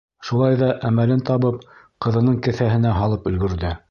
Шулай 0.27 0.55
ҙа 0.61 0.69
әмәлен 0.89 1.21
табып, 1.31 1.59
ҡыҙының 2.05 2.41
кеҫәһенә 2.47 2.97
һалып 3.03 3.31
өлгөрҙө. 3.33 3.79